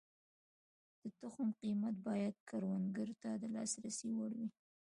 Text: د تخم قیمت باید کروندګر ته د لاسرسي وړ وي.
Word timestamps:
د 1.01 1.03
تخم 1.19 1.47
قیمت 1.61 1.95
باید 2.07 2.35
کروندګر 2.49 3.09
ته 3.21 3.29
د 3.41 3.43
لاسرسي 3.55 4.09
وړ 4.17 4.31
وي. 4.39 4.49